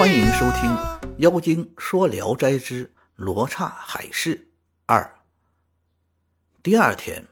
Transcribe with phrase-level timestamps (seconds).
[0.00, 0.70] 欢迎收听
[1.18, 4.48] 《妖精说聊斋之罗刹海市
[4.86, 5.02] 二》。
[6.62, 7.28] 第二天，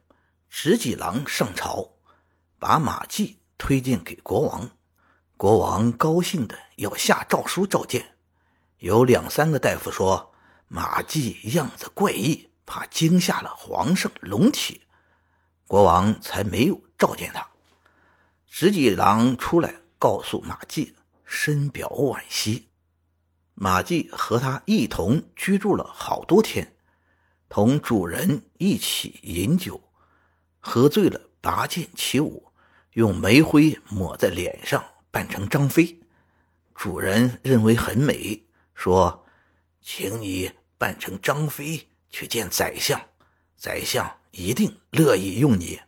[0.51, 1.93] 直戟郎上朝，
[2.59, 4.71] 把马季推荐给国王。
[5.38, 8.17] 国王高兴的要下诏书召见。
[8.81, 10.35] 有两三个大夫说
[10.67, 14.82] 马季样子怪异，怕惊吓了皇上龙体，
[15.67, 17.48] 国王才没有召见他。
[18.46, 20.95] 直戟郎出来告诉马季，
[21.30, 22.70] 深表惋惜。
[23.52, 26.74] 马季和他一同居住了好多天，
[27.51, 29.78] 同主人一起饮酒，
[30.59, 32.51] 喝醉了拔剑起舞，
[32.95, 36.01] 用煤灰抹在脸上扮成张飞。
[36.74, 38.42] 主人认为很美。
[38.74, 39.26] 说
[39.82, 43.01] ：“请你扮成张飞去见宰相，
[43.56, 45.80] 宰相一定乐意用你，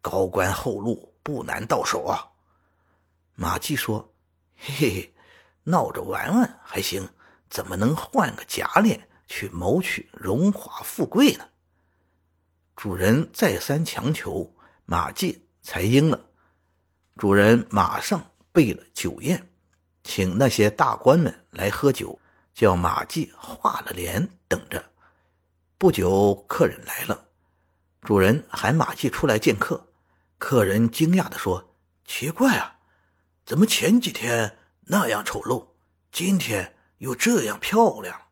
[0.00, 2.30] 高官厚禄不难到手啊。”
[3.34, 4.14] 马季说
[4.56, 5.14] ：“嘿嘿，
[5.64, 7.08] 闹着玩玩还行，
[7.48, 11.48] 怎么能换个假脸去谋取荣华富贵呢？”
[12.74, 16.20] 主人再三强求，马季才应了。
[17.16, 19.48] 主人马上备了酒宴，
[20.04, 22.18] 请那些大官们来喝酒。
[22.54, 24.82] 叫马季画了脸等着。
[25.76, 27.26] 不久，客人来了，
[28.00, 29.88] 主人喊马季出来见客。
[30.38, 31.74] 客人惊讶地说
[32.06, 32.75] ：“奇怪啊，
[33.46, 35.68] 怎么前几天那样丑陋，
[36.10, 38.22] 今天又这样漂亮？”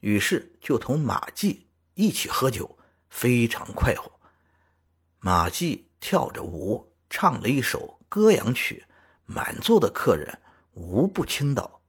[0.00, 2.78] 于是就同马季一起喝酒，
[3.10, 4.10] 非常快活。
[5.18, 8.86] 马季跳着舞，唱了一首歌谣曲，
[9.26, 10.40] 满座的客人
[10.72, 11.82] 无不倾倒。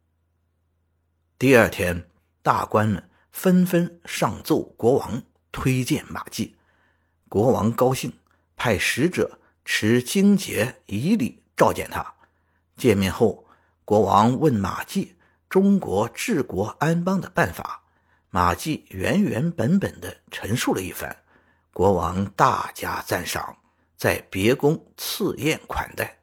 [1.40, 2.10] 第二天，
[2.42, 6.58] 大官们纷纷上奏国王，推荐马季。
[7.30, 8.12] 国王高兴，
[8.58, 12.14] 派使者持荆节以礼召见他。
[12.76, 13.46] 见面后，
[13.86, 15.16] 国王问马季
[15.50, 17.84] 中国治国安邦的办法。
[18.30, 21.16] 马季原原本本的陈述了一番，
[21.72, 23.58] 国王大加赞赏，
[23.96, 26.20] 在别宫赐宴款待。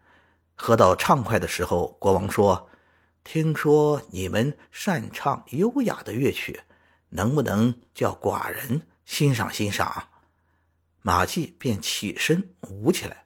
[0.56, 2.68] 喝到畅快的时候，国王说。
[3.22, 6.62] 听说你们擅唱优雅的乐曲，
[7.10, 10.08] 能不能叫寡人欣赏欣赏？
[11.02, 13.24] 马季便起身舞起来。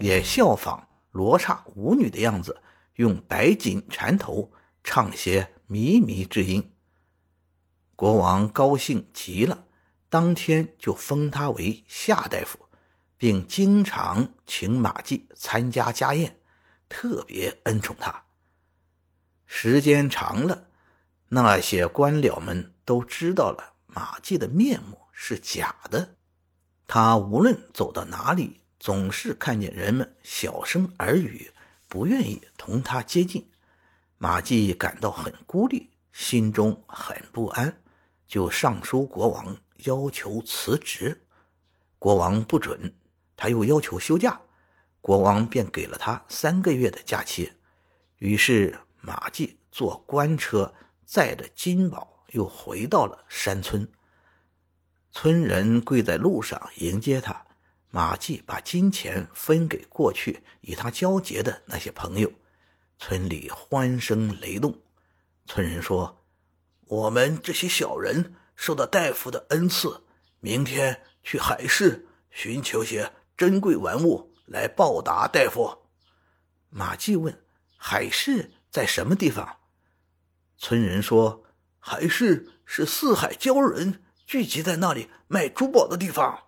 [0.00, 2.60] 也效仿罗刹舞女的样子。
[2.96, 4.52] 用白锦缠头
[4.84, 6.72] 唱些靡靡之音，
[7.96, 9.64] 国王高兴极了，
[10.10, 12.61] 当天就封他为夏大夫，
[13.22, 16.40] 并经常请马季参加家宴，
[16.88, 18.24] 特别恩宠他。
[19.46, 20.66] 时间长了，
[21.28, 26.16] 那些官僚们都知道了马季的面目是假的，
[26.88, 31.52] 他无论走到哪里，总是看见人们小声耳语。
[31.86, 33.48] 不愿意同他接近，
[34.18, 37.80] 马季感到很孤立，心中很不安，
[38.26, 41.24] 就上书国王要求辞职。
[42.00, 42.92] 国王不准，
[43.42, 44.40] 他又要求休假，
[45.00, 47.52] 国王便给了他三个月的假期。
[48.18, 50.72] 于是马季坐官车
[51.04, 53.90] 载着金宝，又回到了山村。
[55.10, 57.44] 村人跪在路上迎接他。
[57.90, 62.30] 马季把金钱分给过去与他交结的那些朋友，
[62.96, 64.80] 村里欢声雷动。
[65.46, 66.24] 村人说
[66.86, 70.04] ：“我们这些小人受到大夫的恩赐，
[70.38, 75.78] 明天去海市寻求些珍贵玩物来报答大夫。”
[76.70, 77.42] 马季问
[77.76, 79.58] ：“海市在什么地方？”
[80.56, 81.44] 村人说
[81.78, 86.44] ：“海市是四海鲛人聚集在那里卖珠宝的地方。”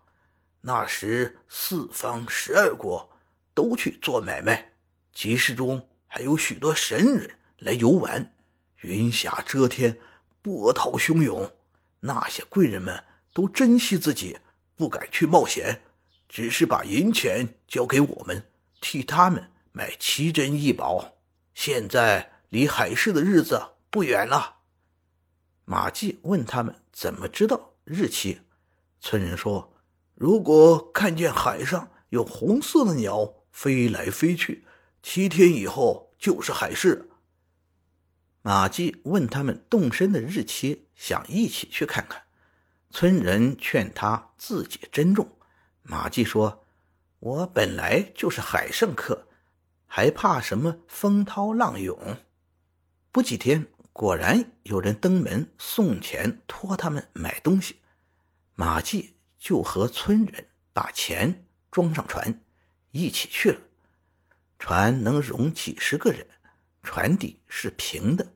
[0.66, 3.10] 那时，四方十二国
[3.52, 4.72] 都去做买卖，
[5.12, 8.34] 集市中还有许多神人来游玩，
[8.80, 10.00] 云霞遮天，
[10.40, 11.52] 波涛汹涌。
[12.00, 13.04] 那些贵人们
[13.34, 14.38] 都珍惜自己，
[14.74, 15.82] 不敢去冒险，
[16.28, 18.44] 只是把银钱交给我们，
[18.80, 21.14] 替他们买奇珍异宝。
[21.54, 23.60] 现在离海市的日子
[23.90, 24.56] 不远了。
[25.64, 28.40] 马季问他们怎么知道日期，
[29.00, 29.72] 村人说。
[30.14, 34.64] 如果看见海上有红色的鸟飞来飞去，
[35.02, 37.10] 七天以后就是海市。
[38.42, 42.22] 马季问他们动身的日期，想一起去看看。
[42.90, 45.28] 村人劝他自己珍重。
[45.86, 46.64] 马季说
[47.20, 49.28] ：“我本来就是海上客，
[49.86, 52.16] 还怕什么风涛浪涌？”
[53.12, 57.76] 不几天，果然有人登门送钱托他们买东西，
[58.54, 62.40] 马季就和村人把钱装上船，
[62.90, 63.60] 一起去了。
[64.58, 66.26] 船能容几十个人，
[66.82, 68.32] 船底是平的，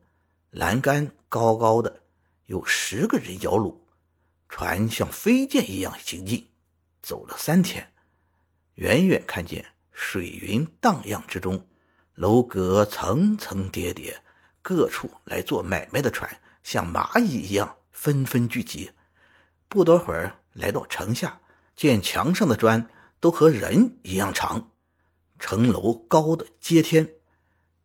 [0.51, 2.03] 栏杆高高的，
[2.45, 3.75] 有十个人摇橹。
[4.51, 6.48] 船像飞箭一样行进，
[7.09, 7.91] 走了三天，
[8.75, 11.67] 远远看见水云荡漾之中，
[12.13, 14.23] 楼阁层层叠叠，
[14.61, 18.91] 各处来做买卖的船像蚂蚁一样纷纷聚集。
[19.69, 21.41] 不多会儿，来到城下，
[21.75, 22.91] 见墙上的砖
[23.21, 24.73] 都和人一样长，
[25.39, 27.15] 城楼高的接天。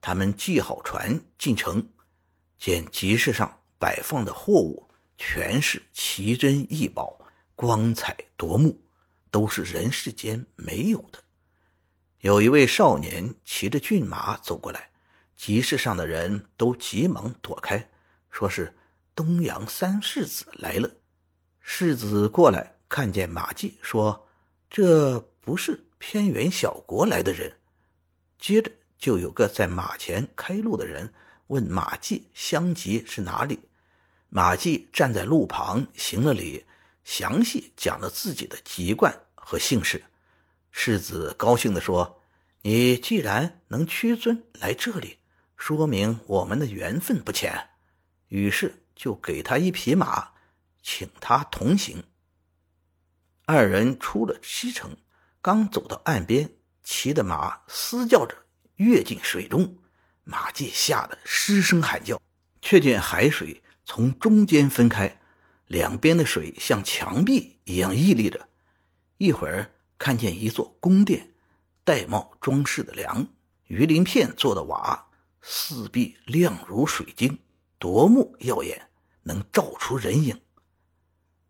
[0.02, 1.94] 他们系好船进城，
[2.60, 4.90] 见集市上摆放的货物。
[5.18, 7.26] 全是奇珍异宝，
[7.56, 8.83] 光彩夺目，
[9.34, 11.18] 都是人世间没有的。
[12.20, 14.92] 有一位少年骑着骏马走过来，
[15.36, 17.90] 集市上的人都急忙躲开，
[18.30, 18.72] 说是
[19.16, 20.88] 东阳三世子来了。
[21.62, 24.28] 世子过来看见马季，说
[24.70, 27.52] ：“这不是偏远小国来的人。”
[28.38, 31.12] 接着就有个在马前开路的人
[31.48, 33.60] 问马季乡籍是哪里。
[34.30, 36.64] 马季站在路旁行了礼，
[37.04, 39.12] 详细讲了自己的籍贯
[39.46, 40.04] 和姓氏。
[40.72, 42.22] 世子高兴地说
[42.64, 45.20] ：“你既然能屈尊来这里，
[45.56, 47.70] 说明我们的缘分不浅。”
[48.30, 50.32] 于是就给他一匹马，
[50.82, 52.04] 请他同行。
[53.46, 54.98] 二人出了西城，
[55.42, 56.50] 刚走到岸边，
[56.82, 58.36] 骑的马嘶叫着
[58.78, 59.78] 跃进水中，
[60.24, 62.20] 马季吓得失声喊叫，
[62.62, 63.62] 却见海水。
[63.86, 65.20] 从中间分开，
[65.68, 68.48] 两边的水像墙壁一样屹立着。
[69.18, 71.34] 一会儿看见一座宫殿，
[71.86, 73.28] 玳瑁装饰的梁，
[73.68, 75.08] 鱼鳞片做的瓦，
[75.42, 77.40] 四壁亮如水晶，
[77.80, 78.90] 夺目耀眼，
[79.24, 80.42] 能照出人影。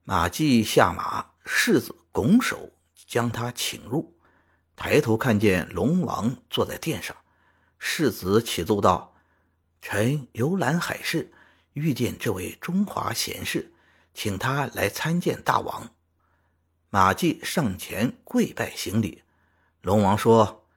[0.04, 2.72] 马季下马，世子拱手
[3.08, 4.18] 将他请入。
[4.76, 7.16] 抬头看见龙王坐在殿上，
[7.80, 9.16] 世子启奏道
[9.82, 11.32] ：“臣游览海市。”
[11.74, 13.74] 遇见这位中华贤士，
[14.14, 15.90] 请他来参见大王。
[16.94, 19.24] 马季上前跪拜行礼。
[19.82, 20.68] 龙王说：“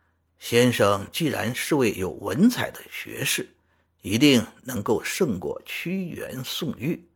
[0.40, 3.54] 先生既然是位有文采的学士，
[4.00, 7.06] 一定能够胜过屈原、宋玉。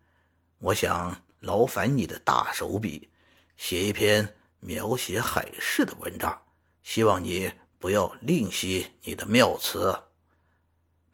[0.58, 3.08] 我想劳烦你的大手笔，
[3.56, 6.38] 写一篇描写海市的文章。
[6.82, 9.98] 希望你不要吝惜你的妙词。”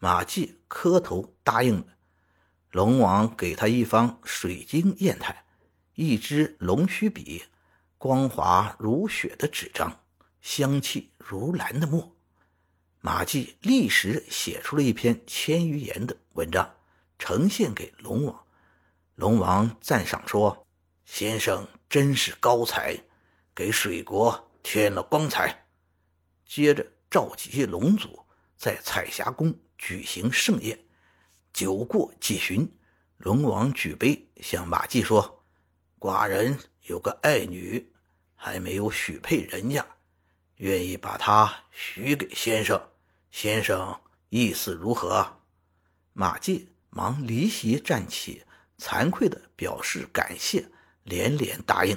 [0.00, 1.86] 马季磕头答应了。
[2.72, 5.44] 龙王给他一方水晶砚台，
[5.94, 7.44] 一支龙须笔，
[7.98, 10.00] 光滑如雪的纸张，
[10.40, 12.14] 香气如兰的墨。
[13.00, 16.74] 马季立时写出了一篇千余言的文章，
[17.18, 18.44] 呈现给龙王。
[19.14, 20.66] 龙王赞赏说
[21.06, 22.98] ：“先生真是高才，
[23.54, 25.66] 给水国添了光彩。”
[26.44, 28.26] 接着召集龙族，
[28.58, 30.78] 在彩霞宫举行盛宴。
[31.52, 32.70] 酒过几巡，
[33.16, 35.42] 龙王举杯向马季说
[35.98, 37.92] ：“寡人有个爱女，
[38.34, 39.84] 还没有许配人家，
[40.56, 42.80] 愿意把她许给先生。
[43.30, 45.40] 先生意思如何？”
[46.14, 48.42] 马季忙离席站起，
[48.78, 50.68] 惭愧地表示感谢，
[51.02, 51.96] 连连答应。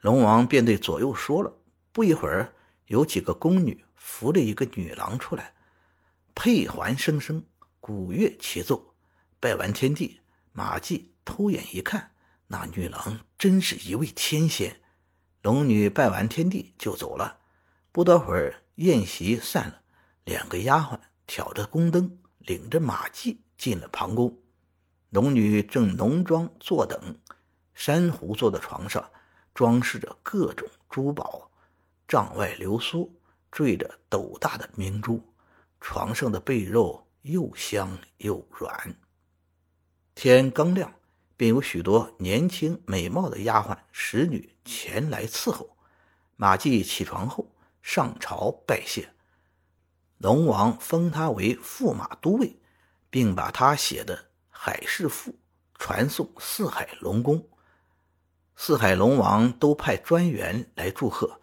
[0.00, 1.52] 龙王便对左右说了。
[1.90, 2.52] 不一会儿，
[2.86, 5.54] 有几个宫女扶着一个女郎出来，
[6.34, 7.44] 佩环声声。
[7.80, 8.94] 鼓乐齐奏，
[9.38, 10.20] 拜完天地，
[10.52, 12.13] 马季偷眼一看，
[12.54, 14.80] 那女郎真是一位天仙。
[15.42, 17.40] 龙女拜完天地就走了。
[17.90, 19.82] 不多会儿，宴席散了，
[20.24, 20.96] 两个丫鬟
[21.26, 24.38] 挑着宫灯，领着马季进了旁宫。
[25.10, 27.18] 龙女正浓妆坐等，
[27.74, 29.10] 珊瑚做的床上
[29.52, 31.50] 装饰着各种珠宝，
[32.06, 33.20] 帐外流苏
[33.50, 35.20] 缀着斗大的明珠，
[35.80, 37.02] 床上的被褥。
[37.24, 38.94] 又香又软。
[40.14, 40.92] 天刚亮，
[41.36, 45.76] 便有许多年轻美貌的丫鬟使女前来伺候。
[46.36, 49.10] 马季起床后上朝拜谢，
[50.18, 52.58] 龙王封他为驸马都尉，
[53.08, 54.16] 并把他写的
[54.48, 55.30] 《海市赋》
[55.78, 57.48] 传送四海龙宫。
[58.56, 61.40] 四海龙王都派专员来祝贺，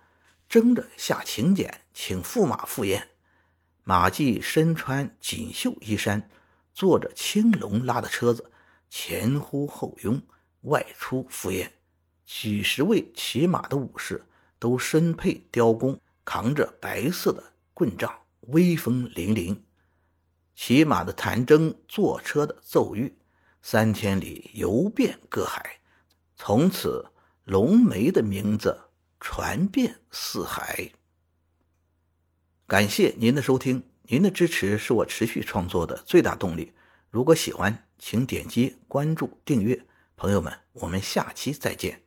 [0.49, 3.09] 争着下请柬，请驸马赴宴。
[3.83, 6.29] 马季身穿锦绣衣衫，
[6.73, 8.50] 坐着青龙拉的车子，
[8.93, 10.21] 前呼后拥，
[10.63, 11.71] 外出赴宴。
[12.25, 14.21] 几十位骑马的武士
[14.59, 17.41] 都身佩雕弓，扛着白色的
[17.73, 19.57] 棍杖，威风凛凛。
[20.55, 23.17] 骑马的谭征，坐车的奏玉，
[23.61, 25.79] 三千里游遍各海，
[26.35, 27.05] 从此
[27.45, 28.77] 龙梅的名字
[29.21, 30.91] 传遍四海。
[32.67, 36.73] 感谢您的收听，您的支持是我持续创作的最大动力。
[37.11, 39.85] 如果喜欢，请点击关注、订阅。
[40.15, 42.01] 朋友们，我们下期再见。